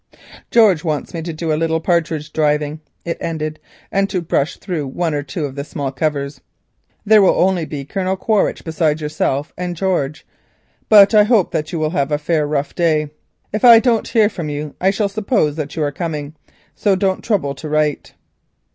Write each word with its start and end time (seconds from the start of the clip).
"George 0.49 0.83
wants 0.83 1.13
me 1.13 1.21
to 1.21 1.31
do 1.31 1.53
a 1.53 1.53
little 1.53 1.79
partridge 1.79 2.33
driving," 2.33 2.81
it 3.05 3.19
ended, 3.21 3.59
"and 3.91 4.09
to 4.09 4.19
brush 4.19 4.57
through 4.57 4.87
one 4.87 5.13
or 5.13 5.21
two 5.21 5.45
of 5.45 5.53
the 5.53 5.63
small 5.63 5.91
coverts. 5.91 6.41
There 7.05 7.21
will 7.21 7.35
only 7.39 7.65
be 7.65 7.85
Colonel 7.85 8.15
Quaritch 8.17 8.63
besides 8.63 8.99
yourself 8.99 9.53
and 9.59 9.75
George, 9.75 10.25
but 10.89 11.13
I 11.13 11.23
hope 11.25 11.51
that 11.51 11.71
you 11.71 11.77
will 11.77 11.91
have 11.91 12.11
a 12.11 12.17
fair 12.17 12.47
rough 12.47 12.73
day. 12.73 13.11
If 13.53 13.63
I 13.63 13.77
don't 13.77 14.07
hear 14.07 14.27
from 14.27 14.49
you 14.49 14.73
I 14.81 14.89
shall 14.89 15.07
suppose 15.07 15.55
that 15.57 15.75
you 15.75 15.83
are 15.83 15.91
coming, 15.91 16.33
so 16.73 16.95
don't 16.95 17.23
trouble 17.23 17.53
to 17.53 17.69
write." 17.69 18.15